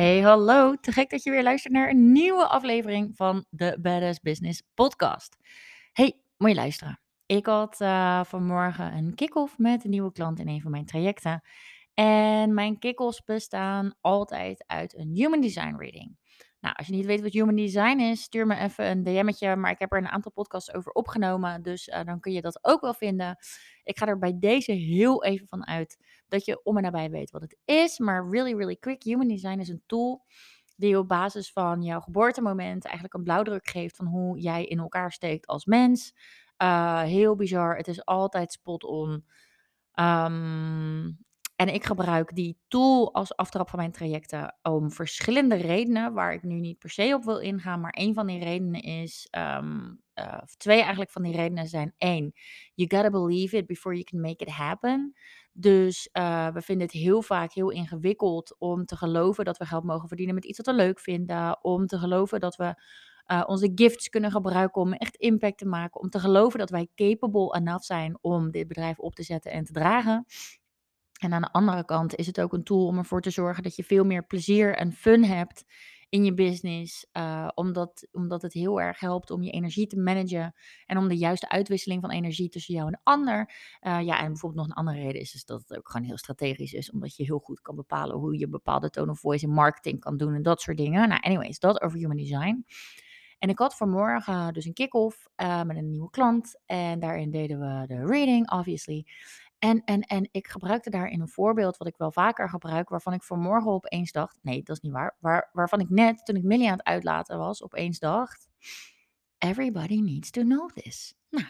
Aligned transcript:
Hey, 0.00 0.20
hallo. 0.20 0.74
Te 0.80 0.92
gek 0.92 1.10
dat 1.10 1.22
je 1.22 1.30
weer 1.30 1.42
luistert 1.42 1.72
naar 1.72 1.90
een 1.90 2.12
nieuwe 2.12 2.46
aflevering 2.46 3.16
van 3.16 3.44
de 3.50 3.78
Badass 3.80 4.20
Business 4.20 4.62
Podcast. 4.74 5.36
Hey, 5.92 6.20
moet 6.36 6.54
luisteren. 6.54 7.00
Ik 7.26 7.46
had 7.46 7.80
uh, 7.80 8.24
vanmorgen 8.24 8.96
een 8.96 9.14
kick-off 9.14 9.58
met 9.58 9.84
een 9.84 9.90
nieuwe 9.90 10.12
klant 10.12 10.38
in 10.38 10.48
een 10.48 10.60
van 10.60 10.70
mijn 10.70 10.84
trajecten. 10.86 11.42
En 11.94 12.54
mijn 12.54 12.78
kick-offs 12.78 13.24
bestaan 13.24 13.94
altijd 14.00 14.64
uit 14.66 14.96
een 14.98 15.10
Human 15.14 15.40
Design 15.40 15.74
Reading. 15.76 16.16
Nou, 16.60 16.74
als 16.76 16.86
je 16.86 16.92
niet 16.92 17.06
weet 17.06 17.20
wat 17.20 17.32
Human 17.32 17.54
Design 17.54 17.98
is, 17.98 18.22
stuur 18.22 18.46
me 18.46 18.56
even 18.56 18.90
een 18.90 19.02
DM'tje. 19.02 19.56
Maar 19.56 19.70
ik 19.70 19.78
heb 19.78 19.92
er 19.92 19.98
een 19.98 20.08
aantal 20.08 20.32
podcasts 20.32 20.74
over 20.74 20.92
opgenomen. 20.92 21.62
Dus 21.62 21.88
uh, 21.88 22.04
dan 22.04 22.20
kun 22.20 22.32
je 22.32 22.40
dat 22.40 22.58
ook 22.64 22.80
wel 22.80 22.94
vinden. 22.94 23.36
Ik 23.84 23.98
ga 23.98 24.06
er 24.06 24.18
bij 24.18 24.38
deze 24.38 24.72
heel 24.72 25.24
even 25.24 25.46
van 25.46 25.66
uit 25.66 25.98
dat 26.28 26.44
je 26.44 26.60
om 26.62 26.76
en 26.76 26.82
nabij 26.82 27.10
weet 27.10 27.30
wat 27.30 27.40
het 27.40 27.56
is. 27.64 27.98
Maar 27.98 28.28
really, 28.28 28.54
really 28.54 28.76
quick. 28.76 29.02
Human 29.02 29.28
Design 29.28 29.58
is 29.58 29.68
een 29.68 29.82
tool 29.86 30.24
die 30.76 30.98
op 30.98 31.08
basis 31.08 31.52
van 31.52 31.82
jouw 31.82 32.00
geboortemoment 32.00 32.84
eigenlijk 32.84 33.14
een 33.14 33.22
blauwdruk 33.22 33.68
geeft 33.68 33.96
van 33.96 34.06
hoe 34.06 34.38
jij 34.38 34.64
in 34.64 34.78
elkaar 34.78 35.12
steekt 35.12 35.46
als 35.46 35.64
mens. 35.64 36.14
Uh, 36.62 37.02
heel 37.02 37.34
bizar. 37.34 37.76
Het 37.76 37.88
is 37.88 38.04
altijd 38.04 38.52
spot 38.52 38.84
on. 38.84 39.24
Um, 39.94 41.18
en 41.60 41.74
ik 41.74 41.84
gebruik 41.84 42.34
die 42.34 42.58
tool 42.68 43.14
als 43.14 43.36
aftrap 43.36 43.68
van 43.68 43.78
mijn 43.78 43.92
trajecten 43.92 44.56
om 44.62 44.90
verschillende 44.90 45.54
redenen, 45.54 46.12
waar 46.12 46.32
ik 46.32 46.42
nu 46.42 46.60
niet 46.60 46.78
per 46.78 46.90
se 46.90 47.12
op 47.14 47.24
wil 47.24 47.38
ingaan. 47.38 47.80
Maar 47.80 47.94
een 47.96 48.14
van 48.14 48.26
die 48.26 48.44
redenen 48.44 48.82
is, 48.82 49.28
um, 49.38 50.00
twee 50.56 50.80
eigenlijk 50.80 51.10
van 51.10 51.22
die 51.22 51.36
redenen 51.36 51.68
zijn 51.68 51.94
één, 51.98 52.32
you 52.74 52.88
gotta 52.90 53.10
believe 53.10 53.56
it 53.56 53.66
before 53.66 53.94
you 53.94 54.04
can 54.04 54.20
make 54.20 54.44
it 54.44 54.50
happen. 54.50 55.14
Dus 55.52 56.08
uh, 56.12 56.48
we 56.48 56.60
vinden 56.60 56.86
het 56.86 56.96
heel 56.96 57.22
vaak 57.22 57.52
heel 57.52 57.70
ingewikkeld 57.70 58.56
om 58.58 58.84
te 58.84 58.96
geloven 58.96 59.44
dat 59.44 59.58
we 59.58 59.66
geld 59.66 59.84
mogen 59.84 60.08
verdienen 60.08 60.34
met 60.34 60.44
iets 60.44 60.56
wat 60.56 60.66
we 60.66 60.82
leuk 60.82 61.00
vinden. 61.00 61.64
Om 61.64 61.86
te 61.86 61.98
geloven 61.98 62.40
dat 62.40 62.56
we 62.56 62.74
uh, 63.26 63.42
onze 63.46 63.72
gifts 63.74 64.08
kunnen 64.08 64.30
gebruiken 64.30 64.82
om 64.82 64.92
echt 64.92 65.16
impact 65.16 65.58
te 65.58 65.66
maken. 65.66 66.00
Om 66.00 66.10
te 66.10 66.18
geloven 66.18 66.58
dat 66.58 66.70
wij 66.70 66.88
capable 66.94 67.56
enough 67.56 67.84
zijn 67.84 68.18
om 68.20 68.50
dit 68.50 68.68
bedrijf 68.68 68.98
op 68.98 69.14
te 69.14 69.22
zetten 69.22 69.52
en 69.52 69.64
te 69.64 69.72
dragen. 69.72 70.26
En 71.20 71.32
aan 71.32 71.42
de 71.42 71.52
andere 71.52 71.84
kant 71.84 72.14
is 72.14 72.26
het 72.26 72.40
ook 72.40 72.52
een 72.52 72.64
tool 72.64 72.86
om 72.86 72.98
ervoor 72.98 73.20
te 73.20 73.30
zorgen 73.30 73.62
dat 73.62 73.76
je 73.76 73.84
veel 73.84 74.04
meer 74.04 74.26
plezier 74.26 74.76
en 74.76 74.92
fun 74.92 75.24
hebt 75.24 75.64
in 76.08 76.24
je 76.24 76.34
business. 76.34 77.06
Uh, 77.12 77.48
omdat, 77.54 78.08
omdat 78.12 78.42
het 78.42 78.52
heel 78.52 78.80
erg 78.80 79.00
helpt 79.00 79.30
om 79.30 79.42
je 79.42 79.50
energie 79.50 79.86
te 79.86 79.98
managen. 79.98 80.54
En 80.86 80.98
om 80.98 81.08
de 81.08 81.16
juiste 81.16 81.48
uitwisseling 81.48 82.00
van 82.00 82.10
energie 82.10 82.48
tussen 82.48 82.74
jou 82.74 82.86
en 82.86 82.92
de 82.92 83.00
ander. 83.02 83.50
Uh, 83.80 84.00
ja, 84.02 84.20
en 84.20 84.26
bijvoorbeeld 84.26 84.66
nog 84.66 84.76
een 84.76 84.84
andere 84.84 84.98
reden 84.98 85.20
is, 85.20 85.34
is 85.34 85.44
dat 85.44 85.60
het 85.60 85.78
ook 85.78 85.90
gewoon 85.90 86.06
heel 86.06 86.18
strategisch 86.18 86.72
is. 86.72 86.90
Omdat 86.90 87.16
je 87.16 87.24
heel 87.24 87.38
goed 87.38 87.60
kan 87.60 87.76
bepalen 87.76 88.16
hoe 88.16 88.38
je 88.38 88.48
bepaalde 88.48 88.90
tone 88.90 89.10
of 89.10 89.18
voice 89.18 89.44
in 89.44 89.52
marketing 89.52 90.00
kan 90.00 90.16
doen 90.16 90.34
en 90.34 90.42
dat 90.42 90.60
soort 90.60 90.76
dingen. 90.76 91.08
Nou, 91.08 91.20
anyways, 91.20 91.58
dat 91.58 91.82
over 91.82 91.98
human 91.98 92.16
design. 92.16 92.64
En 93.38 93.48
ik 93.48 93.58
had 93.58 93.76
vanmorgen 93.76 94.52
dus 94.52 94.64
een 94.64 94.72
kick-off 94.72 95.28
uh, 95.36 95.62
met 95.62 95.76
een 95.76 95.90
nieuwe 95.90 96.10
klant. 96.10 96.60
En 96.66 97.00
daarin 97.00 97.30
deden 97.30 97.58
we 97.58 97.86
de 97.86 98.06
reading, 98.06 98.50
obviously. 98.50 99.06
En, 99.60 99.84
en, 99.84 100.00
en 100.00 100.28
ik 100.30 100.48
gebruikte 100.48 100.90
daarin 100.90 101.20
een 101.20 101.28
voorbeeld 101.28 101.76
wat 101.76 101.88
ik 101.88 101.96
wel 101.96 102.12
vaker 102.12 102.48
gebruik, 102.48 102.88
waarvan 102.88 103.12
ik 103.12 103.22
vanmorgen 103.22 103.70
opeens 103.70 104.12
dacht, 104.12 104.38
nee, 104.42 104.62
dat 104.62 104.76
is 104.76 104.82
niet 104.82 104.92
waar, 104.92 105.16
waar 105.18 105.50
waarvan 105.52 105.80
ik 105.80 105.88
net, 105.88 106.24
toen 106.24 106.36
ik 106.36 106.42
Millie 106.42 106.66
aan 106.66 106.76
het 106.76 106.86
uitlaten 106.86 107.38
was, 107.38 107.62
opeens 107.62 107.98
dacht, 107.98 108.48
everybody 109.38 110.00
needs 110.00 110.30
to 110.30 110.42
know 110.42 110.70
this. 110.70 111.14
Nou, 111.28 111.46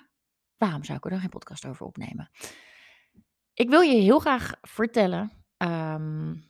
waarom 0.56 0.84
zou 0.84 0.98
ik 0.98 1.05
er 1.05 1.11
dan 1.11 1.20
geen 1.20 1.28
podcast 1.28 1.67
over 1.67 1.86
opnemen? 1.86 2.30
Ik 3.55 3.69
wil 3.69 3.80
je 3.80 4.00
heel 4.00 4.19
graag 4.19 4.52
vertellen 4.61 5.33
um, 5.56 6.45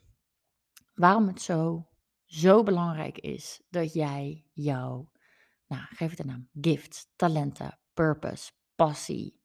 waarom 0.94 1.26
het 1.26 1.42
zo, 1.42 1.88
zo 2.24 2.62
belangrijk 2.62 3.18
is 3.18 3.62
dat 3.68 3.92
jij 3.92 4.44
jouw, 4.52 5.10
nou, 5.66 5.82
geef 5.88 6.10
het 6.10 6.18
een 6.18 6.26
naam, 6.26 6.48
gifts, 6.60 7.12
talenten, 7.16 7.78
purpose, 7.94 8.52
passie, 8.74 9.39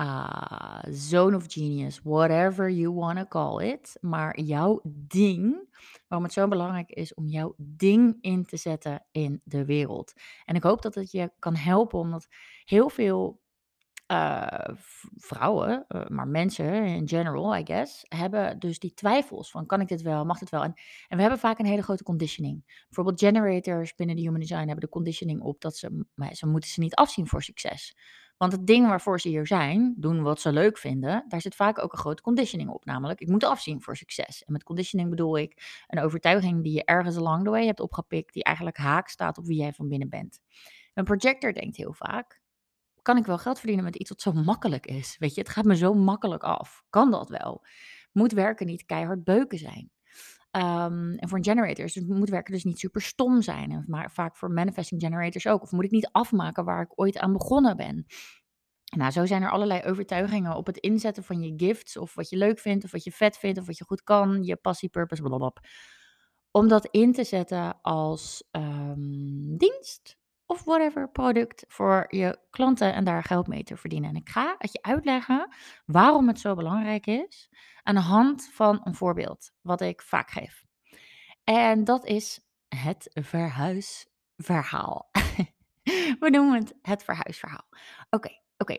uh, 0.00 0.78
zone 0.90 1.36
of 1.36 1.44
genius, 1.48 2.00
whatever 2.02 2.70
you 2.70 2.94
want 2.94 3.18
to 3.18 3.24
call 3.24 3.60
it. 3.60 3.96
Maar 4.00 4.40
jouw 4.40 4.80
ding, 4.84 5.76
waarom 6.08 6.26
het 6.26 6.36
zo 6.36 6.48
belangrijk 6.48 6.90
is 6.90 7.14
om 7.14 7.28
jouw 7.28 7.54
ding 7.56 8.16
in 8.20 8.44
te 8.44 8.56
zetten 8.56 9.06
in 9.10 9.40
de 9.44 9.64
wereld. 9.64 10.12
En 10.44 10.54
ik 10.54 10.62
hoop 10.62 10.82
dat 10.82 10.94
het 10.94 11.10
je 11.10 11.32
kan 11.38 11.56
helpen, 11.56 11.98
omdat 11.98 12.28
heel 12.64 12.88
veel 12.88 13.42
uh, 14.12 14.68
vrouwen, 15.16 15.84
uh, 15.88 16.06
maar 16.08 16.28
mensen 16.28 16.84
in 16.84 17.08
general, 17.08 17.56
I 17.56 17.64
guess, 17.64 18.04
hebben 18.08 18.58
dus 18.58 18.78
die 18.78 18.94
twijfels 18.94 19.50
van 19.50 19.66
kan 19.66 19.80
ik 19.80 19.88
dit 19.88 20.02
wel, 20.02 20.24
mag 20.24 20.38
dit 20.38 20.50
wel? 20.50 20.62
En, 20.62 20.74
en 21.08 21.16
we 21.16 21.22
hebben 21.22 21.40
vaak 21.40 21.58
een 21.58 21.66
hele 21.66 21.82
grote 21.82 22.02
conditioning. 22.02 22.84
Bijvoorbeeld 22.84 23.20
generators 23.20 23.94
binnen 23.94 24.16
de 24.16 24.22
human 24.22 24.40
design 24.40 24.66
hebben 24.66 24.80
de 24.80 24.88
conditioning 24.88 25.40
op 25.40 25.60
dat 25.60 25.76
ze, 25.76 26.04
ze 26.32 26.46
moeten 26.46 26.70
ze 26.70 26.80
niet 26.80 26.94
afzien 26.94 27.26
voor 27.26 27.42
succes. 27.42 27.96
Want 28.44 28.56
het 28.56 28.66
ding 28.66 28.86
waarvoor 28.86 29.20
ze 29.20 29.28
hier 29.28 29.46
zijn, 29.46 29.94
doen 29.96 30.22
wat 30.22 30.40
ze 30.40 30.52
leuk 30.52 30.78
vinden, 30.78 31.24
daar 31.28 31.40
zit 31.40 31.54
vaak 31.54 31.78
ook 31.78 31.92
een 31.92 31.98
grote 31.98 32.22
conditioning 32.22 32.70
op. 32.70 32.84
Namelijk, 32.84 33.20
ik 33.20 33.28
moet 33.28 33.44
afzien 33.44 33.82
voor 33.82 33.96
succes. 33.96 34.44
En 34.44 34.52
met 34.52 34.62
conditioning 34.62 35.10
bedoel 35.10 35.38
ik 35.38 35.82
een 35.86 36.02
overtuiging 36.02 36.62
die 36.62 36.72
je 36.72 36.84
ergens 36.84 37.16
along 37.16 37.44
the 37.44 37.50
way 37.50 37.66
hebt 37.66 37.80
opgepikt, 37.80 38.32
die 38.32 38.44
eigenlijk 38.44 38.76
haak 38.76 39.08
staat 39.08 39.38
op 39.38 39.46
wie 39.46 39.58
jij 39.58 39.72
van 39.72 39.88
binnen 39.88 40.08
bent. 40.08 40.40
Een 40.94 41.04
projector 41.04 41.52
denkt 41.52 41.76
heel 41.76 41.92
vaak, 41.92 42.40
kan 43.02 43.16
ik 43.16 43.26
wel 43.26 43.38
geld 43.38 43.58
verdienen 43.58 43.84
met 43.84 43.96
iets 43.96 44.08
wat 44.08 44.20
zo 44.20 44.32
makkelijk 44.32 44.86
is? 44.86 45.16
Weet 45.18 45.34
je, 45.34 45.40
het 45.40 45.50
gaat 45.50 45.64
me 45.64 45.76
zo 45.76 45.94
makkelijk 45.94 46.42
af. 46.42 46.84
Kan 46.90 47.10
dat 47.10 47.28
wel? 47.28 47.64
Moet 48.12 48.32
werken 48.32 48.66
niet 48.66 48.84
keihard 48.84 49.24
beuken 49.24 49.58
zijn? 49.58 49.90
Um, 50.56 51.14
en 51.14 51.28
voor 51.28 51.38
een 51.38 51.44
generator 51.44 51.84
dus 51.84 52.00
moet 52.00 52.28
werken 52.28 52.52
dus 52.52 52.64
niet 52.64 52.78
super 52.78 53.02
stom 53.02 53.42
zijn. 53.42 53.70
En 53.70 53.84
maar 53.86 54.10
vaak 54.10 54.36
voor 54.36 54.50
manifesting 54.50 55.00
generators 55.00 55.46
ook. 55.46 55.62
Of 55.62 55.70
moet 55.70 55.84
ik 55.84 55.90
niet 55.90 56.08
afmaken 56.12 56.64
waar 56.64 56.82
ik 56.82 57.00
ooit 57.00 57.18
aan 57.18 57.32
begonnen 57.32 57.76
ben? 57.76 58.06
Nou, 58.96 59.10
zo 59.10 59.26
zijn 59.26 59.42
er 59.42 59.50
allerlei 59.50 59.82
overtuigingen 59.82 60.56
op 60.56 60.66
het 60.66 60.76
inzetten 60.76 61.24
van 61.24 61.40
je 61.40 61.52
gifts. 61.56 61.96
Of 61.96 62.14
wat 62.14 62.28
je 62.28 62.36
leuk 62.36 62.58
vindt, 62.58 62.84
of 62.84 62.90
wat 62.90 63.04
je 63.04 63.10
vet 63.10 63.36
vindt, 63.36 63.58
of 63.58 63.66
wat 63.66 63.78
je 63.78 63.84
goed 63.84 64.02
kan. 64.02 64.42
Je 64.42 64.56
passie, 64.56 64.88
purpose, 64.88 65.22
blablabla. 65.22 65.62
Om 66.50 66.68
dat 66.68 66.88
in 66.90 67.12
te 67.12 67.24
zetten 67.24 67.80
als 67.80 68.48
um, 68.52 69.56
dienst 69.56 70.16
of 70.46 70.64
whatever 70.64 71.10
product 71.10 71.64
voor 71.68 72.06
je 72.08 72.38
klanten 72.50 72.94
en 72.94 73.04
daar 73.04 73.22
geld 73.22 73.46
mee 73.46 73.64
te 73.64 73.76
verdienen. 73.76 74.10
En 74.10 74.16
ik 74.16 74.28
ga 74.28 74.54
het 74.58 74.72
je 74.72 74.82
uitleggen 74.82 75.54
waarom 75.86 76.28
het 76.28 76.40
zo 76.40 76.54
belangrijk 76.54 77.06
is 77.06 77.48
aan 77.82 77.94
de 77.94 78.00
hand 78.00 78.50
van 78.52 78.80
een 78.84 78.94
voorbeeld 78.94 79.52
wat 79.60 79.80
ik 79.80 80.02
vaak 80.02 80.30
geef. 80.30 80.64
En 81.44 81.84
dat 81.84 82.06
is 82.06 82.40
het 82.68 83.10
verhuisverhaal. 83.12 85.10
We 86.20 86.30
noemen 86.30 86.58
het 86.58 86.74
het 86.82 87.04
verhuisverhaal. 87.04 87.68
Oké, 88.10 88.30
oké. 88.58 88.76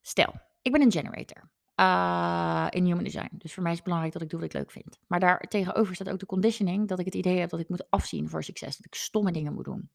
Stel, 0.00 0.34
ik 0.62 0.72
ben 0.72 0.80
een 0.80 0.92
generator. 0.92 1.50
Uh, 1.76 2.66
in 2.70 2.84
human 2.84 3.04
design. 3.04 3.30
Dus 3.32 3.54
voor 3.54 3.62
mij 3.62 3.72
is 3.72 3.78
het 3.78 3.86
belangrijk 3.86 4.14
dat 4.14 4.22
ik 4.22 4.30
doe 4.30 4.40
wat 4.40 4.48
ik 4.48 4.54
leuk 4.54 4.70
vind. 4.70 4.98
Maar 5.06 5.20
daar 5.20 5.40
tegenover 5.40 5.94
staat 5.94 6.10
ook 6.10 6.18
de 6.18 6.26
conditioning 6.26 6.88
dat 6.88 6.98
ik 6.98 7.04
het 7.04 7.14
idee 7.14 7.38
heb 7.38 7.50
dat 7.50 7.60
ik 7.60 7.68
moet 7.68 7.90
afzien 7.90 8.28
voor 8.28 8.44
succes. 8.44 8.76
Dat 8.76 8.86
ik 8.86 8.94
stomme 8.94 9.32
dingen 9.32 9.54
moet 9.54 9.64
doen. 9.64 9.90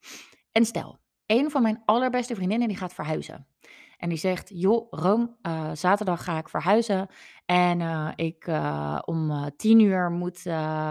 En 0.58 0.66
stel, 0.66 1.00
een 1.26 1.52
van 1.52 1.62
mijn 1.62 1.82
allerbeste 1.86 2.36
vriendinnen 2.36 2.68
die 2.68 2.78
gaat 2.78 2.94
verhuizen. 2.94 3.48
En 3.98 4.10
die 4.10 4.18
zegt, 4.18 4.50
joh, 4.54 4.88
Room, 4.90 5.38
uh, 5.42 5.70
zaterdag 5.74 6.24
ga 6.24 6.38
ik 6.38 6.50
verhuizen. 6.50 7.08
En 7.46 7.80
uh, 7.80 8.12
ik, 8.16 8.48
uh, 8.48 9.00
om 9.06 9.52
tien 9.56 9.80
uur 9.80 10.12
moet, 10.12 10.46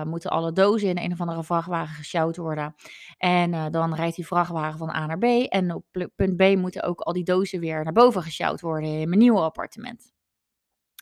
moeten 0.04 0.30
alle 0.30 0.52
dozen 0.52 0.88
in 0.88 0.98
een 0.98 1.12
of 1.12 1.20
andere 1.20 1.44
vrachtwagen 1.44 1.94
gesjouwd 1.94 2.36
worden. 2.36 2.74
En 3.18 3.70
dan 3.72 3.94
rijdt 3.94 4.16
die 4.16 4.26
vrachtwagen 4.26 4.78
van 4.78 4.90
A 4.90 5.06
naar 5.06 5.18
B. 5.18 5.24
En 5.24 5.74
op 5.74 5.84
punt 6.16 6.36
B 6.36 6.56
moeten 6.56 6.82
ook 6.82 7.00
al 7.00 7.12
die 7.12 7.24
dozen 7.24 7.60
weer 7.60 7.84
naar 7.84 7.92
boven 7.92 8.22
gesjouwd 8.22 8.60
worden 8.60 8.90
in 9.00 9.08
mijn 9.08 9.20
nieuwe 9.20 9.40
appartement. 9.40 10.12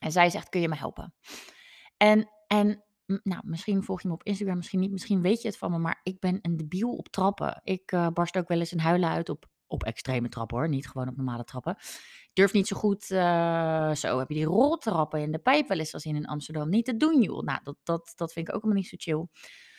En 0.00 0.12
zij 0.12 0.30
zegt, 0.30 0.48
kun 0.48 0.60
je 0.60 0.68
me 0.68 0.76
helpen? 0.76 1.14
En, 1.96 2.30
en 2.46 2.84
nou, 3.06 3.40
misschien 3.44 3.82
volg 3.82 4.02
je 4.02 4.08
me 4.08 4.14
op 4.14 4.22
Instagram, 4.22 4.56
misschien 4.56 4.80
niet, 4.80 4.90
misschien 4.90 5.22
weet 5.22 5.42
je 5.42 5.48
het 5.48 5.58
van 5.58 5.70
me, 5.70 5.78
maar 5.78 6.00
ik 6.02 6.20
ben 6.20 6.38
een 6.42 6.56
debiel 6.56 6.90
op 6.90 7.08
trappen. 7.08 7.60
Ik 7.64 7.92
uh, 7.92 8.08
barst 8.08 8.36
ook 8.36 8.48
wel 8.48 8.58
eens 8.58 8.72
een 8.72 8.80
huilen 8.80 9.08
uit 9.08 9.28
op, 9.28 9.46
op 9.66 9.82
extreme 9.82 10.28
trappen 10.28 10.56
hoor, 10.56 10.68
niet 10.68 10.88
gewoon 10.88 11.08
op 11.08 11.16
normale 11.16 11.44
trappen. 11.44 11.76
Ik 11.78 12.30
durf 12.32 12.52
niet 12.52 12.66
zo 12.66 12.76
goed, 12.76 13.10
uh, 13.10 13.94
zo 13.94 14.18
heb 14.18 14.28
je 14.28 14.34
die 14.34 14.44
roltrappen 14.44 15.20
in 15.20 15.32
de 15.32 15.38
pijp 15.38 15.68
wel 15.68 15.78
eens 15.78 15.90
gezien 15.90 16.16
in 16.16 16.26
Amsterdam. 16.26 16.68
Niet 16.68 16.84
te 16.84 16.96
doen 16.96 17.22
joh, 17.22 17.42
nou 17.42 17.60
dat, 17.62 17.76
dat, 17.82 18.12
dat 18.16 18.32
vind 18.32 18.48
ik 18.48 18.54
ook 18.54 18.62
helemaal 18.62 18.82
niet 18.82 18.90
zo 18.90 18.96
chill. 18.98 19.26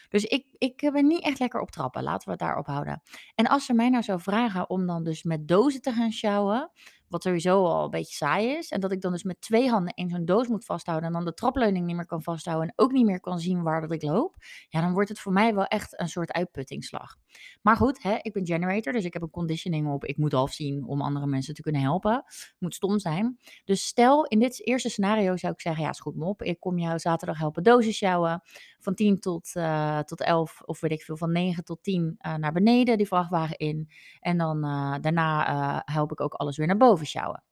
Dus 0.10 0.24
ik, 0.24 0.46
ik 0.58 0.90
ben 0.94 1.08
niet 1.08 1.24
echt 1.24 1.40
lekker 1.40 1.62
op 1.62 1.72
trappen, 1.72 2.04
laten 2.04 2.26
we 2.26 2.32
het 2.32 2.40
daarop 2.40 2.66
houden. 2.66 3.02
En 3.36 3.48
als 3.48 3.66
ze 3.66 3.74
mij 3.74 3.90
nou 3.90 4.04
zou 4.04 4.22
vragen 4.22 4.70
om 4.70 4.86
dan 4.86 5.04
dus 5.04 5.24
met 5.24 5.48
dozen 5.48 5.82
te 5.82 5.92
gaan 5.92 6.12
sjouwen, 6.12 6.72
wat 7.16 7.24
sowieso 7.24 7.66
al 7.66 7.84
een 7.84 7.90
beetje 7.90 8.16
saai 8.16 8.48
is. 8.48 8.70
En 8.70 8.80
dat 8.80 8.92
ik 8.92 9.02
dan 9.02 9.12
dus 9.12 9.24
met 9.24 9.42
twee 9.42 9.70
handen 9.70 9.94
in 9.94 10.10
zo'n 10.10 10.26
doos 10.26 10.48
moet 10.48 10.66
vasthouden. 10.66 11.08
En 11.08 11.14
dan 11.14 11.26
de 11.26 11.34
trapleuning 11.34 11.86
niet 11.86 11.96
meer 11.96 12.06
kan 12.06 12.24
vasthouden. 12.24 12.68
En 12.68 12.74
ook 12.76 12.92
niet 12.92 13.06
meer 13.06 13.20
kan 13.20 13.40
zien 13.40 13.64
waar 13.64 13.82
dat 13.82 13.92
ik 13.92 14.02
loop. 14.02 14.36
Ja, 14.70 14.82
dan 14.82 14.94
wordt 14.94 15.10
het 15.10 15.20
voor 15.20 15.32
mij 15.32 15.56
wel 15.56 15.66
echt 15.66 16.00
een 16.00 16.10
soort 16.10 16.32
uitputtingsslag. 16.32 17.16
Maar 17.62 17.76
goed, 17.76 18.04
hè, 18.04 18.18
ik 18.22 18.34
ben 18.34 18.46
generator. 18.46 18.94
Dus 18.94 19.04
ik 19.04 19.14
heb 19.14 19.22
een 19.22 19.30
conditioning 19.30 19.88
op. 19.88 20.06
Ik 20.06 20.18
moet 20.18 20.34
afzien 20.34 20.86
om 20.86 21.02
andere 21.02 21.26
mensen 21.28 21.54
te 21.54 21.62
kunnen 21.62 21.82
helpen. 21.82 22.24
Moet 22.60 22.76
stom 22.76 23.00
zijn. 23.00 23.40
Dus 23.66 23.86
stel, 23.86 24.26
in 24.26 24.40
dit 24.40 24.66
eerste 24.68 24.90
scenario 24.90 25.38
zou 25.38 25.54
ik 25.54 25.62
zeggen. 25.62 25.84
Ja, 25.84 25.90
is 25.90 26.00
goed 26.00 26.16
mop. 26.16 26.42
Ik 26.42 26.60
kom 26.60 26.78
jou 26.78 27.00
zaterdag 27.00 27.38
helpen 27.38 27.64
dozen 27.64 27.94
sjouwen. 27.94 28.42
van 28.80 28.96
10 28.96 29.20
tot, 29.20 29.52
uh, 29.54 30.00
tot 30.00 30.22
11 30.22 30.62
of 30.66 30.80
weet 30.80 30.92
ik 30.92 31.02
veel, 31.02 31.18
van 31.18 31.32
9 31.32 31.64
tot 31.64 31.84
10 31.84 32.16
uh, 32.20 32.36
naar 32.36 32.52
beneden 32.52 32.98
die 32.98 33.08
vrachtwagen 33.08 33.58
in. 33.58 33.90
En 34.20 34.38
dan 34.38 34.66
uh, 34.66 34.96
daarna 35.02 35.82
help 35.86 36.12
ik 36.12 36.22
ook 36.22 36.34
alles 36.34 36.58
weer 36.58 36.68
naar 36.68 36.78
boven 36.78 37.05
sjouwen. 37.06 37.44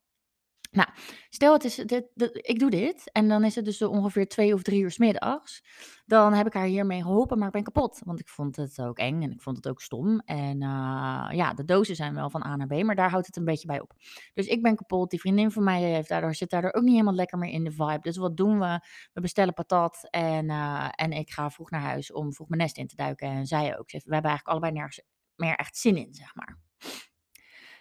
Nou, 0.74 0.90
stel 1.30 1.54
het 1.54 1.64
is, 1.64 1.76
dit, 1.76 2.06
ik 2.34 2.60
doe 2.60 2.70
dit 2.70 3.12
en 3.12 3.28
dan 3.28 3.44
is 3.44 3.56
het 3.56 3.66
dus 3.66 3.82
ongeveer 3.82 4.28
twee 4.28 4.54
of 4.54 4.62
drie 4.62 4.82
uur 4.82 4.92
s 4.92 4.98
middags. 4.98 5.64
Dan 6.06 6.34
heb 6.34 6.48
ik 6.48 6.54
haar 6.54 6.66
hiermee 6.66 7.02
geholpen, 7.02 7.38
maar 7.38 7.48
ik 7.48 7.54
ben 7.54 7.64
kapot. 7.64 8.02
Want 8.06 8.20
ik 8.20 8.28
vond 8.28 8.56
het 8.56 8.82
ook 8.82 8.98
eng 8.98 9.22
en 9.22 9.32
ik 9.32 9.42
vond 9.42 9.56
het 9.56 9.68
ook 9.68 9.82
stom. 9.82 10.20
En 10.20 10.62
uh, 10.62 11.28
ja, 11.32 11.54
de 11.56 11.64
dozen 11.64 11.96
zijn 11.96 12.14
wel 12.14 12.30
van 12.30 12.46
A 12.46 12.56
naar 12.56 12.68
B, 12.68 12.84
maar 12.84 12.96
daar 12.96 13.10
houdt 13.10 13.26
het 13.26 13.36
een 13.36 13.46
beetje 13.46 13.68
bij 13.68 13.82
op. 13.82 13.94
Dus 14.34 14.48
ik 14.48 14.62
ben 14.62 14.76
kapot. 14.76 15.10
Die 15.10 15.20
vriendin 15.20 15.52
van 15.52 15.64
mij 15.64 15.82
heeft 15.82 16.10
daardoor, 16.10 16.36
zit 16.36 16.50
daardoor 16.50 16.74
ook 16.74 16.84
niet 16.84 16.92
helemaal 16.92 17.14
lekker 17.14 17.38
meer 17.38 17.52
in 17.52 17.64
de 17.64 17.72
vibe. 17.72 18.00
Dus 18.02 18.18
wat 18.18 18.38
doen 18.38 18.60
we? 18.60 18.80
We 19.14 19.22
bestellen 19.22 19.54
patat 19.54 20.08
en, 20.10 20.50
uh, 20.50 20.90
en 20.92 21.12
ik 21.12 21.32
ga 21.32 21.50
vroeg 21.50 21.70
naar 21.70 21.82
huis 21.82 22.12
om 22.12 22.34
vroeg 22.34 22.48
mijn 22.48 22.62
nest 22.62 22.78
in 22.78 22.88
te 22.88 22.96
duiken. 22.96 23.28
En 23.28 23.46
zij 23.46 23.78
ook. 23.80 23.92
We 23.92 23.98
hebben 23.98 24.12
eigenlijk 24.32 24.48
allebei 24.48 24.72
nergens 24.72 25.02
meer 25.36 25.56
echt 25.56 25.78
zin 25.78 25.98
in, 25.98 26.14
zeg 26.14 26.36
maar. 26.36 26.60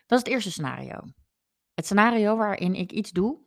Dat 0.06 0.18
is 0.18 0.24
het 0.24 0.28
eerste 0.28 0.50
scenario. 0.50 1.00
Het 1.82 1.90
scenario 1.90 2.36
waarin 2.36 2.74
ik 2.74 2.92
iets 2.92 3.10
doe 3.10 3.38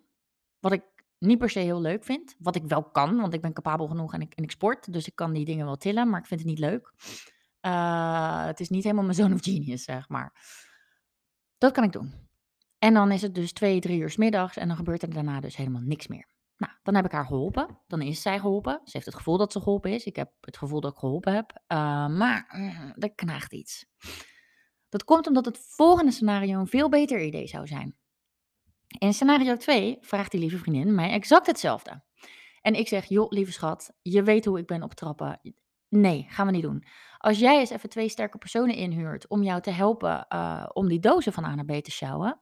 wat 0.59 0.71
ik 0.71 0.83
niet 1.19 1.37
per 1.37 1.49
se 1.49 1.59
heel 1.59 1.81
leuk 1.81 2.03
vind. 2.03 2.35
Wat 2.39 2.55
ik 2.55 2.63
wel 2.63 2.83
kan, 2.83 3.15
want 3.15 3.33
ik 3.33 3.41
ben 3.41 3.53
capabel 3.53 3.87
genoeg 3.87 4.13
en 4.13 4.21
ik, 4.21 4.33
en 4.33 4.43
ik 4.43 4.51
sport. 4.51 4.93
Dus 4.93 5.07
ik 5.07 5.15
kan 5.15 5.33
die 5.33 5.45
dingen 5.45 5.65
wel 5.65 5.75
tillen, 5.75 6.09
maar 6.09 6.19
ik 6.19 6.25
vind 6.25 6.39
het 6.39 6.49
niet 6.49 6.59
leuk. 6.59 6.93
Uh, 7.61 8.45
het 8.45 8.59
is 8.59 8.69
niet 8.69 8.83
helemaal 8.83 9.03
mijn 9.03 9.15
zone 9.21 9.33
of 9.33 9.43
genius, 9.43 9.83
zeg 9.83 10.09
maar. 10.09 10.33
Dat 11.57 11.71
kan 11.71 11.83
ik 11.83 11.91
doen. 11.91 12.13
En 12.79 12.93
dan 12.93 13.11
is 13.11 13.21
het 13.21 13.35
dus 13.35 13.53
twee, 13.53 13.79
drie 13.79 13.99
uur 13.99 14.09
s 14.09 14.17
middags 14.17 14.57
en 14.57 14.67
dan 14.67 14.77
gebeurt 14.77 15.01
er 15.01 15.13
daarna 15.13 15.39
dus 15.39 15.55
helemaal 15.55 15.81
niks 15.81 16.07
meer. 16.07 16.27
Nou, 16.57 16.73
dan 16.83 16.95
heb 16.95 17.05
ik 17.05 17.11
haar 17.11 17.25
geholpen. 17.25 17.79
Dan 17.87 18.01
is 18.01 18.21
zij 18.21 18.39
geholpen. 18.39 18.81
Ze 18.83 18.91
heeft 18.91 19.05
het 19.05 19.15
gevoel 19.15 19.37
dat 19.37 19.51
ze 19.51 19.61
geholpen 19.61 19.91
is. 19.91 20.05
Ik 20.05 20.15
heb 20.15 20.31
het 20.41 20.57
gevoel 20.57 20.81
dat 20.81 20.91
ik 20.91 20.97
geholpen 20.97 21.33
heb. 21.33 21.51
Uh, 21.51 22.07
maar 22.07 22.53
uh, 22.55 23.03
er 23.03 23.13
knaagt 23.15 23.53
iets. 23.53 23.85
Dat 24.89 25.03
komt 25.03 25.27
omdat 25.27 25.45
het 25.45 25.59
volgende 25.59 26.11
scenario 26.11 26.59
een 26.59 26.67
veel 26.67 26.89
beter 26.89 27.21
idee 27.21 27.47
zou 27.47 27.67
zijn. 27.67 27.95
In 28.87 29.13
scenario 29.13 29.57
2 29.57 29.97
vraagt 30.01 30.31
die 30.31 30.39
lieve 30.39 30.57
vriendin 30.57 30.95
mij 30.95 31.11
exact 31.11 31.47
hetzelfde. 31.47 32.03
En 32.61 32.73
ik 32.73 32.87
zeg, 32.87 33.05
joh, 33.05 33.29
lieve 33.29 33.51
schat, 33.51 33.93
je 34.01 34.23
weet 34.23 34.45
hoe 34.45 34.59
ik 34.59 34.65
ben 34.65 34.83
op 34.83 34.93
trappen. 34.93 35.39
Nee, 35.89 36.25
gaan 36.29 36.45
we 36.45 36.51
niet 36.51 36.61
doen. 36.61 36.83
Als 37.17 37.39
jij 37.39 37.59
eens 37.59 37.69
even 37.69 37.89
twee 37.89 38.09
sterke 38.09 38.37
personen 38.37 38.75
inhuurt 38.75 39.27
om 39.27 39.43
jou 39.43 39.61
te 39.61 39.71
helpen 39.71 40.25
uh, 40.29 40.65
om 40.73 40.87
die 40.87 40.99
dozen 40.99 41.33
van 41.33 41.45
A 41.45 41.55
naar 41.55 41.65
B 41.65 41.83
te 41.83 41.91
sjouwen, 41.91 42.39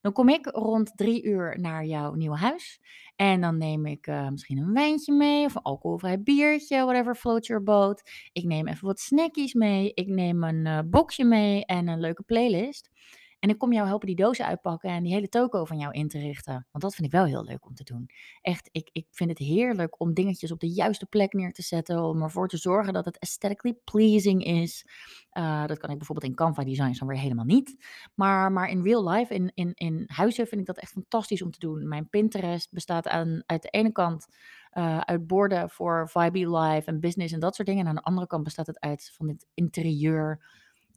dan 0.00 0.12
kom 0.12 0.28
ik 0.28 0.46
rond 0.46 0.96
drie 0.96 1.22
uur 1.22 1.60
naar 1.60 1.84
jouw 1.84 2.14
nieuwe 2.14 2.36
huis. 2.36 2.80
En 3.16 3.40
dan 3.40 3.58
neem 3.58 3.86
ik 3.86 4.06
uh, 4.06 4.28
misschien 4.28 4.58
een 4.58 4.72
wijntje 4.72 5.12
mee 5.12 5.44
of 5.44 5.54
een 5.54 5.62
alcoholvrij 5.62 6.22
biertje, 6.22 6.84
whatever 6.84 7.14
floats 7.14 7.48
your 7.48 7.62
boat. 7.62 8.10
Ik 8.32 8.44
neem 8.44 8.68
even 8.68 8.86
wat 8.86 9.00
snackies 9.00 9.54
mee. 9.54 9.92
Ik 9.94 10.06
neem 10.08 10.42
een 10.42 10.66
uh, 10.66 10.78
boxje 10.86 11.24
mee 11.24 11.64
en 11.64 11.88
een 11.88 12.00
leuke 12.00 12.22
playlist. 12.22 12.90
En 13.38 13.48
ik 13.48 13.58
kom 13.58 13.72
jou 13.72 13.86
helpen 13.86 14.06
die 14.06 14.16
dozen 14.16 14.46
uitpakken 14.46 14.90
en 14.90 15.02
die 15.02 15.12
hele 15.12 15.28
toko 15.28 15.64
van 15.64 15.78
jou 15.78 15.92
in 15.92 16.08
te 16.08 16.18
richten. 16.18 16.66
Want 16.70 16.84
dat 16.84 16.94
vind 16.94 17.06
ik 17.06 17.12
wel 17.12 17.24
heel 17.24 17.44
leuk 17.44 17.66
om 17.66 17.74
te 17.74 17.84
doen. 17.84 18.08
Echt, 18.40 18.68
ik, 18.72 18.88
ik 18.92 19.06
vind 19.10 19.30
het 19.30 19.38
heerlijk 19.38 20.00
om 20.00 20.14
dingetjes 20.14 20.52
op 20.52 20.60
de 20.60 20.72
juiste 20.72 21.06
plek 21.06 21.32
neer 21.32 21.52
te 21.52 21.62
zetten. 21.62 22.04
Om 22.04 22.22
ervoor 22.22 22.48
te 22.48 22.56
zorgen 22.56 22.92
dat 22.92 23.04
het 23.04 23.20
aesthetically 23.20 23.78
pleasing 23.84 24.44
is. 24.44 24.86
Uh, 25.32 25.66
dat 25.66 25.78
kan 25.78 25.90
ik 25.90 25.96
bijvoorbeeld 25.96 26.30
in 26.30 26.36
Canva 26.36 26.64
designs 26.64 26.98
dan 26.98 27.08
weer 27.08 27.18
helemaal 27.18 27.44
niet. 27.44 27.76
Maar, 28.14 28.52
maar 28.52 28.68
in 28.68 28.82
real 28.82 29.08
life, 29.08 29.34
in, 29.34 29.50
in, 29.54 29.72
in 29.74 30.04
huizen, 30.06 30.46
vind 30.46 30.60
ik 30.60 30.66
dat 30.66 30.78
echt 30.78 30.92
fantastisch 30.92 31.42
om 31.42 31.50
te 31.50 31.58
doen. 31.58 31.88
Mijn 31.88 32.08
Pinterest 32.08 32.72
bestaat 32.72 33.08
aan, 33.08 33.42
uit 33.46 33.62
de 33.62 33.68
ene 33.68 33.92
kant 33.92 34.26
uh, 34.72 34.98
uit 34.98 35.26
borden 35.26 35.70
voor 35.70 36.08
Vibe 36.08 36.58
Life 36.58 36.90
en 36.90 37.00
business 37.00 37.32
en 37.32 37.40
dat 37.40 37.54
soort 37.54 37.68
dingen. 37.68 37.82
En 37.82 37.88
aan 37.88 37.94
de 37.94 38.02
andere 38.02 38.26
kant 38.26 38.44
bestaat 38.44 38.66
het 38.66 38.80
uit 38.80 39.12
van 39.14 39.26
dit 39.26 39.46
interieur, 39.54 40.44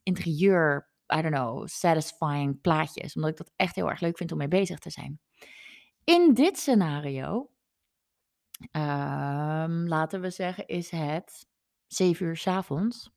interieur 0.03 0.88
I 1.17 1.21
don't 1.21 1.33
know, 1.33 1.67
satisfying 1.67 2.61
plaatjes. 2.61 3.15
Omdat 3.15 3.31
ik 3.31 3.37
dat 3.37 3.51
echt 3.55 3.75
heel 3.75 3.89
erg 3.89 3.99
leuk 3.99 4.17
vind 4.17 4.31
om 4.31 4.37
mee 4.37 4.47
bezig 4.47 4.79
te 4.79 4.89
zijn. 4.89 5.19
In 6.03 6.33
dit 6.33 6.57
scenario, 6.57 7.49
um, 8.71 9.87
laten 9.87 10.21
we 10.21 10.29
zeggen, 10.29 10.67
is 10.67 10.89
het 10.89 11.47
7 11.87 12.25
uur 12.25 12.37
s 12.37 12.47
avonds. 12.47 13.11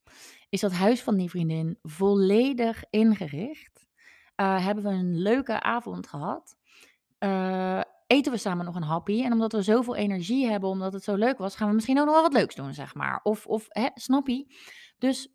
Is 0.48 0.60
dat 0.60 0.72
huis 0.72 1.02
van 1.02 1.16
die 1.16 1.30
vriendin 1.30 1.78
volledig 1.82 2.84
ingericht. 2.90 3.88
Uh, 4.36 4.64
hebben 4.64 4.84
we 4.84 4.90
een 4.90 5.18
leuke 5.18 5.60
avond 5.60 6.06
gehad. 6.06 6.56
Uh, 7.18 7.80
eten 8.06 8.32
we 8.32 8.38
samen 8.38 8.64
nog 8.64 8.74
een 8.74 8.82
happy. 8.82 9.22
En 9.22 9.32
omdat 9.32 9.52
we 9.52 9.62
zoveel 9.62 9.96
energie 9.96 10.46
hebben, 10.46 10.70
omdat 10.70 10.92
het 10.92 11.04
zo 11.04 11.14
leuk 11.14 11.38
was, 11.38 11.56
gaan 11.56 11.68
we 11.68 11.74
misschien 11.74 11.98
ook 11.98 12.04
nog 12.04 12.14
wel 12.14 12.22
wat 12.22 12.32
leuks 12.32 12.54
doen, 12.54 12.74
zeg 12.74 12.94
maar. 12.94 13.20
Of, 13.22 13.46
of 13.46 13.66
snap 13.94 14.28
je? 14.28 14.54
Dus 14.98 15.34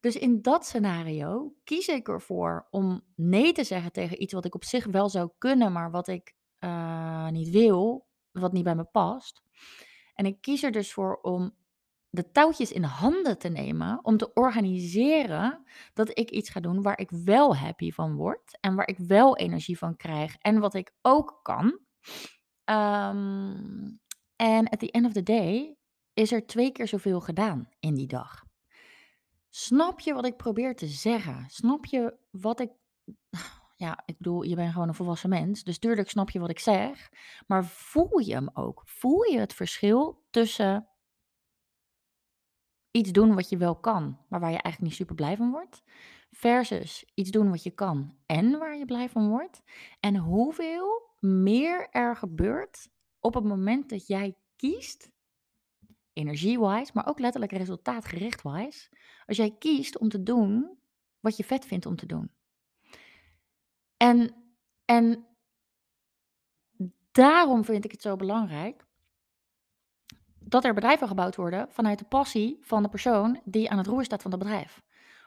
dus 0.00 0.16
in 0.16 0.42
dat 0.42 0.66
scenario 0.66 1.54
kies 1.64 1.88
ik 1.88 2.08
ervoor 2.08 2.66
om 2.70 3.02
nee 3.14 3.52
te 3.52 3.64
zeggen 3.64 3.92
tegen 3.92 4.22
iets 4.22 4.32
wat 4.32 4.44
ik 4.44 4.54
op 4.54 4.64
zich 4.64 4.86
wel 4.86 5.08
zou 5.08 5.30
kunnen, 5.38 5.72
maar 5.72 5.90
wat 5.90 6.08
ik 6.08 6.34
uh, 6.60 7.28
niet 7.28 7.50
wil, 7.50 8.06
wat 8.32 8.52
niet 8.52 8.64
bij 8.64 8.74
me 8.74 8.84
past. 8.84 9.42
En 10.14 10.26
ik 10.26 10.40
kies 10.40 10.62
er 10.62 10.72
dus 10.72 10.92
voor 10.92 11.16
om 11.20 11.56
de 12.10 12.30
touwtjes 12.30 12.72
in 12.72 12.82
handen 12.82 13.38
te 13.38 13.48
nemen, 13.48 13.98
om 14.02 14.16
te 14.16 14.32
organiseren 14.32 15.62
dat 15.94 16.18
ik 16.18 16.30
iets 16.30 16.50
ga 16.50 16.60
doen 16.60 16.82
waar 16.82 16.98
ik 16.98 17.10
wel 17.10 17.56
happy 17.56 17.90
van 17.90 18.14
word 18.16 18.58
en 18.60 18.74
waar 18.74 18.88
ik 18.88 18.98
wel 18.98 19.36
energie 19.36 19.78
van 19.78 19.96
krijg 19.96 20.36
en 20.36 20.58
wat 20.58 20.74
ik 20.74 20.92
ook 21.02 21.40
kan. 21.42 21.78
Um, 22.64 24.00
en 24.36 24.68
at 24.68 24.78
the 24.78 24.90
end 24.90 25.06
of 25.06 25.12
the 25.12 25.22
day 25.22 25.76
is 26.14 26.32
er 26.32 26.46
twee 26.46 26.72
keer 26.72 26.88
zoveel 26.88 27.20
gedaan 27.20 27.68
in 27.80 27.94
die 27.94 28.06
dag. 28.06 28.47
Snap 29.50 30.00
je 30.00 30.14
wat 30.14 30.26
ik 30.26 30.36
probeer 30.36 30.76
te 30.76 30.86
zeggen? 30.86 31.44
Snap 31.48 31.86
je 31.86 32.16
wat 32.30 32.60
ik. 32.60 32.70
Ja, 33.76 34.02
ik 34.06 34.16
bedoel, 34.16 34.42
je 34.42 34.54
bent 34.54 34.72
gewoon 34.72 34.88
een 34.88 34.94
volwassen 34.94 35.28
mens. 35.28 35.64
Dus 35.64 35.78
tuurlijk 35.78 36.10
snap 36.10 36.30
je 36.30 36.38
wat 36.38 36.50
ik 36.50 36.58
zeg. 36.58 37.08
Maar 37.46 37.64
voel 37.64 38.18
je 38.18 38.34
hem 38.34 38.50
ook? 38.52 38.82
Voel 38.84 39.22
je 39.22 39.38
het 39.38 39.54
verschil 39.54 40.26
tussen 40.30 40.88
iets 42.90 43.12
doen 43.12 43.34
wat 43.34 43.48
je 43.48 43.56
wel 43.56 43.76
kan, 43.76 44.18
maar 44.28 44.40
waar 44.40 44.50
je 44.50 44.62
eigenlijk 44.62 44.80
niet 44.80 44.94
super 44.94 45.14
blij 45.14 45.36
van 45.36 45.50
wordt, 45.50 45.82
versus 46.30 47.10
iets 47.14 47.30
doen 47.30 47.50
wat 47.50 47.62
je 47.62 47.70
kan 47.70 48.16
en 48.26 48.58
waar 48.58 48.76
je 48.76 48.84
blij 48.84 49.08
van 49.08 49.28
wordt? 49.28 49.62
En 50.00 50.16
hoeveel 50.16 51.16
meer 51.20 51.88
er 51.90 52.16
gebeurt 52.16 52.88
op 53.20 53.34
het 53.34 53.44
moment 53.44 53.88
dat 53.88 54.06
jij 54.06 54.36
kiest 54.56 55.10
energie-wise, 56.12 56.90
maar 56.94 57.06
ook 57.06 57.18
letterlijk 57.18 57.52
resultaatgericht-wise, 57.52 58.88
als 59.28 59.36
jij 59.36 59.56
kiest 59.58 59.98
om 59.98 60.08
te 60.08 60.22
doen 60.22 60.78
wat 61.20 61.36
je 61.36 61.44
vet 61.44 61.64
vindt 61.64 61.86
om 61.86 61.96
te 61.96 62.06
doen. 62.06 62.30
En, 63.96 64.34
en 64.84 65.26
daarom 67.12 67.64
vind 67.64 67.84
ik 67.84 67.90
het 67.90 68.02
zo 68.02 68.16
belangrijk 68.16 68.86
dat 70.38 70.64
er 70.64 70.74
bedrijven 70.74 71.08
gebouwd 71.08 71.36
worden 71.36 71.66
vanuit 71.70 71.98
de 71.98 72.04
passie 72.04 72.58
van 72.60 72.82
de 72.82 72.88
persoon 72.88 73.40
die 73.44 73.70
aan 73.70 73.78
het 73.78 73.86
roer 73.86 74.04
staat 74.04 74.22
van 74.22 74.30
het 74.30 74.40
bedrijf. 74.40 74.82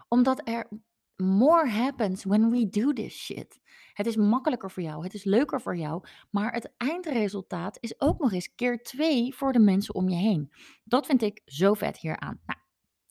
Omdat 0.07 0.47
er 0.47 0.67
more 1.15 1.69
happens 1.69 2.23
when 2.23 2.49
we 2.49 2.69
do 2.69 2.93
this 2.93 3.23
shit. 3.23 3.59
Het 3.93 4.05
is 4.05 4.15
makkelijker 4.15 4.71
voor 4.71 4.83
jou, 4.83 5.03
het 5.03 5.13
is 5.13 5.23
leuker 5.23 5.61
voor 5.61 5.77
jou, 5.77 6.03
maar 6.29 6.53
het 6.53 6.73
eindresultaat 6.77 7.77
is 7.79 8.01
ook 8.01 8.19
nog 8.19 8.31
eens 8.31 8.55
keer 8.55 8.83
twee 8.83 9.35
voor 9.35 9.51
de 9.51 9.59
mensen 9.59 9.95
om 9.95 10.09
je 10.09 10.15
heen. 10.15 10.51
Dat 10.83 11.05
vind 11.05 11.21
ik 11.21 11.41
zo 11.45 11.73
vet 11.73 11.97
hieraan. 11.97 12.39
Nou, 12.45 12.59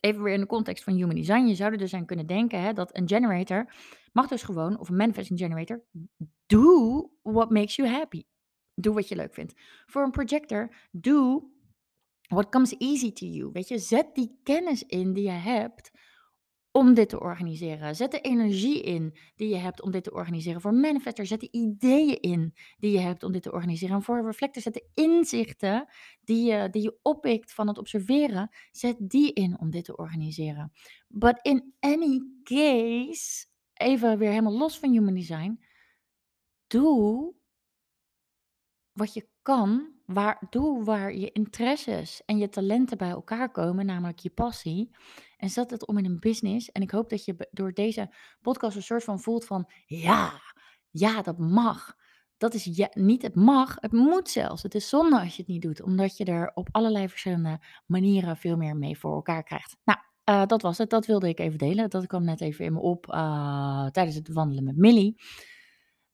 even 0.01 0.23
weer 0.23 0.35
in 0.35 0.41
de 0.41 0.47
context 0.47 0.85
van 0.85 0.95
human 0.95 1.15
design. 1.15 1.47
Je 1.47 1.55
zou 1.55 1.73
er 1.73 1.79
dus 1.79 1.95
aan 1.95 2.07
kunnen 2.07 2.27
denken 2.27 2.61
hè, 2.61 2.73
dat 2.73 2.97
een 2.97 3.09
generator 3.09 3.73
mag 4.13 4.29
dus 4.29 4.43
gewoon, 4.43 4.79
of 4.79 4.89
een 4.89 4.97
manifesting 4.97 5.39
generator, 5.39 5.85
do 6.47 7.11
what 7.23 7.51
makes 7.51 7.77
you 7.77 7.89
happy. 7.89 8.25
Doe 8.75 8.95
wat 8.95 9.09
je 9.09 9.17
leuk 9.17 9.35
vindt. 9.35 9.55
Voor 9.87 10.03
een 10.03 10.11
projector, 10.11 10.75
do 10.91 11.49
what 12.29 12.49
comes 12.49 12.77
easy 12.77 13.13
to 13.13 13.27
you. 13.27 13.51
Weet 13.53 13.69
je, 13.69 13.79
zet 13.79 14.15
die 14.15 14.39
kennis 14.43 14.87
in 14.87 15.13
die 15.13 15.25
je 15.25 15.31
hebt 15.31 15.91
om 16.73 16.95
dit 16.95 17.09
te 17.09 17.21
organiseren. 17.21 17.97
Zet 17.97 18.11
de 18.11 18.21
energie 18.21 18.83
in 18.83 19.19
die 19.37 19.49
je 19.49 19.57
hebt 19.57 19.83
om 19.83 19.91
dit 19.91 20.05
te 20.05 20.13
organiseren. 20.13 20.61
Voor 20.61 20.75
manifester 20.75 21.27
zet 21.27 21.41
de 21.41 21.51
ideeën 21.51 22.21
in 22.21 22.55
die 22.79 22.93
je 22.93 22.99
hebt 22.99 23.23
om 23.23 23.33
dit 23.33 23.43
te 23.43 23.53
organiseren. 23.53 23.97
En 23.97 24.03
voor 24.03 24.25
reflector 24.25 24.63
zet 24.63 24.75
de 24.75 24.89
inzichten 24.95 25.89
die 26.25 26.45
je, 26.45 26.69
die 26.71 26.83
je 26.83 26.99
oppikt 27.03 27.53
van 27.53 27.69
het 27.69 27.79
observeren, 27.79 28.51
zet 28.71 28.97
die 28.99 29.33
in 29.33 29.61
om 29.61 29.71
dit 29.71 29.85
te 29.85 29.97
organiseren. 29.97 30.73
But 31.09 31.39
in 31.43 31.75
any 31.81 32.23
case, 32.43 33.47
even 33.75 34.19
weer 34.19 34.31
helemaal 34.31 34.59
los 34.59 34.79
van 34.79 34.91
human 34.91 35.15
design, 35.15 35.61
doe 36.67 37.35
wat 38.93 39.15
je 39.15 39.29
kan 39.43 40.00
Waar, 40.13 40.43
doe 40.51 40.85
waar 40.85 41.15
je 41.15 41.33
interesses 41.33 42.23
en 42.25 42.39
je 42.39 42.49
talenten 42.49 42.99
bij 42.99 43.11
elkaar 43.11 43.51
komen, 43.51 43.87
namelijk 43.87 44.19
je 44.19 44.31
passie. 44.31 44.91
En 45.37 45.51
zet 45.51 45.71
het 45.71 45.87
om 45.87 45.99
in 45.99 46.05
een 46.05 46.21
business. 46.21 46.73
En 46.73 46.83
ik 46.83 46.91
hoop 46.91 47.11
dat 47.11 47.25
je 47.25 47.49
door 47.51 47.73
deze 47.73 48.15
podcast 48.41 48.77
een 48.77 48.83
soort 48.83 49.05
van 49.05 49.21
voelt 49.21 49.45
van, 49.45 49.71
ja, 49.87 50.33
ja, 50.91 51.23
dat 51.23 51.39
mag. 51.39 51.97
dat 52.37 52.55
is 52.55 52.65
ja, 52.65 52.89
niet 52.93 53.23
het 53.23 53.35
mag, 53.35 53.77
het 53.81 53.93
moet 53.93 54.29
zelfs. 54.31 54.63
Het 54.63 54.75
is 54.75 54.89
zonde 54.89 55.21
als 55.21 55.37
je 55.37 55.43
het 55.43 55.51
niet 55.51 55.63
doet, 55.63 55.83
omdat 55.83 56.17
je 56.17 56.25
er 56.25 56.51
op 56.55 56.69
allerlei 56.71 57.09
verschillende 57.09 57.61
manieren 57.87 58.37
veel 58.37 58.57
meer 58.57 58.77
mee 58.77 58.99
voor 58.99 59.15
elkaar 59.15 59.43
krijgt. 59.43 59.77
Nou, 59.85 59.99
uh, 60.31 60.47
dat 60.47 60.63
was 60.63 60.79
het. 60.79 60.91
Dat 60.91 61.07
wilde 61.07 61.29
ik 61.29 61.39
even 61.39 61.59
delen. 61.59 61.91
Dat 61.91 62.07
kwam 62.07 62.25
net 62.25 62.41
even 62.41 62.65
in 62.65 62.73
me 62.73 62.81
op 62.81 63.07
uh, 63.07 63.87
tijdens 63.87 64.17
het 64.17 64.33
wandelen 64.33 64.65
met 64.65 64.77
Millie. 64.77 65.23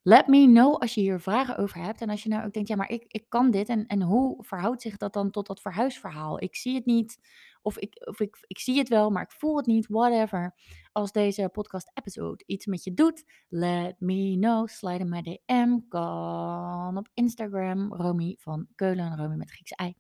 Let 0.09 0.27
me 0.27 0.47
know 0.47 0.75
als 0.75 0.95
je 0.95 1.01
hier 1.01 1.21
vragen 1.21 1.57
over 1.57 1.83
hebt. 1.83 2.01
En 2.01 2.11
als 2.11 2.23
je 2.23 2.29
nou 2.29 2.47
ook 2.47 2.53
denkt, 2.53 2.69
ja, 2.69 2.77
maar 2.77 2.91
ik, 2.91 3.05
ik 3.09 3.25
kan 3.29 3.51
dit. 3.51 3.69
En, 3.69 3.87
en 3.87 4.03
hoe 4.03 4.45
verhoudt 4.45 4.83
zich 4.83 4.97
dat 4.97 5.13
dan 5.13 5.31
tot 5.31 5.47
dat 5.47 5.61
verhuisverhaal? 5.61 6.43
Ik 6.43 6.57
zie 6.57 6.75
het 6.75 6.87
niet. 6.87 7.19
Of, 7.63 7.79
ik, 7.79 8.07
of 8.09 8.21
ik, 8.21 8.37
ik 8.47 8.59
zie 8.59 8.79
het 8.79 8.89
wel, 8.89 9.11
maar 9.11 9.23
ik 9.23 9.33
voel 9.33 9.57
het 9.57 9.67
niet. 9.67 9.87
Whatever. 9.87 10.55
Als 10.93 11.13
deze 11.13 11.49
podcast 11.53 11.91
episode 11.95 12.45
iets 12.47 12.67
met 12.67 12.85
je 12.85 12.95
doet, 12.95 13.25
let 13.49 14.01
me 14.01 14.37
know. 14.39 14.69
Slide 14.69 14.99
in 14.99 15.09
mijn 15.09 15.23
DM. 15.23 15.89
Kan 15.89 16.97
op 16.97 17.09
Instagram. 17.15 17.95
Romy 17.95 18.37
van 18.39 18.67
Keulen. 18.75 19.17
Romy 19.17 19.35
met 19.35 19.51
Grieks 19.51 19.71
ei. 19.71 19.95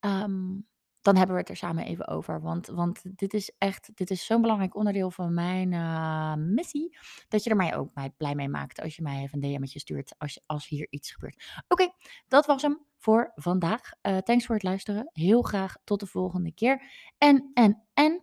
Um, 0.00 0.66
dan 1.08 1.16
hebben 1.16 1.34
we 1.34 1.40
het 1.40 1.50
er 1.50 1.56
samen 1.56 1.84
even 1.84 2.08
over. 2.08 2.40
Want, 2.40 2.66
want 2.66 3.18
dit 3.18 3.34
is 3.34 3.52
echt, 3.58 3.90
dit 3.94 4.10
is 4.10 4.26
zo'n 4.26 4.40
belangrijk 4.40 4.76
onderdeel 4.76 5.10
van 5.10 5.34
mijn 5.34 5.72
uh, 5.72 6.34
missie. 6.34 6.98
Dat 7.28 7.44
je 7.44 7.50
er 7.50 7.56
mij 7.56 7.76
ook 7.76 7.90
blij 8.16 8.34
mee 8.34 8.48
maakt 8.48 8.80
als 8.80 8.96
je 8.96 9.02
mij 9.02 9.22
even 9.22 9.42
een 9.42 9.54
DM'tje 9.54 9.78
stuurt 9.78 10.14
als, 10.18 10.40
als 10.46 10.68
hier 10.68 10.86
iets 10.90 11.12
gebeurt. 11.12 11.62
Oké, 11.68 11.88
dat 12.26 12.46
was 12.46 12.62
hem 12.62 12.86
voor 12.98 13.32
vandaag. 13.34 13.80
Uh, 14.02 14.16
thanks 14.16 14.46
voor 14.46 14.54
het 14.54 14.64
luisteren. 14.64 15.10
Heel 15.12 15.42
graag 15.42 15.76
tot 15.84 16.00
de 16.00 16.06
volgende 16.06 16.52
keer. 16.52 16.82
En, 17.18 17.50
en, 17.54 17.82
en 17.94 18.22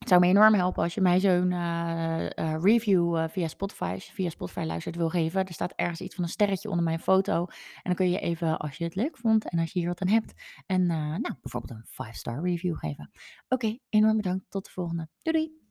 het 0.00 0.08
zou 0.08 0.20
me 0.20 0.26
enorm 0.26 0.54
helpen 0.54 0.82
als 0.82 0.94
je 0.94 1.00
mij 1.00 1.20
zo'n 1.20 1.50
uh, 1.50 2.20
uh, 2.20 2.56
review 2.62 3.16
uh, 3.16 3.24
via 3.28 3.48
Spotify, 3.48 3.98
via 3.98 4.30
Spotify 4.30 4.60
luistert, 4.60 4.96
wil 4.96 5.08
geven. 5.08 5.44
Er 5.44 5.52
staat 5.52 5.72
ergens 5.76 6.00
iets 6.00 6.14
van 6.14 6.24
een 6.24 6.30
sterretje 6.30 6.68
onder 6.68 6.84
mijn 6.84 7.00
foto. 7.00 7.46
En 7.74 7.82
dan 7.82 7.94
kun 7.94 8.10
je 8.10 8.18
even, 8.18 8.58
als 8.58 8.76
je 8.76 8.84
het 8.84 8.94
leuk 8.94 9.16
vond 9.16 9.48
en 9.48 9.58
als 9.58 9.72
je 9.72 9.78
hier 9.78 9.88
wat 9.88 10.00
aan 10.00 10.08
hebt, 10.08 10.32
en 10.66 10.86
nou, 10.86 11.34
bijvoorbeeld 11.40 11.70
een 11.70 12.06
5-star 12.06 12.42
review 12.42 12.76
geven. 12.76 13.10
Oké, 13.48 13.78
enorm 13.88 14.16
bedankt. 14.16 14.44
Tot 14.48 14.64
de 14.64 14.70
volgende. 14.70 15.08
Doei 15.22 15.36
doei! 15.36 15.69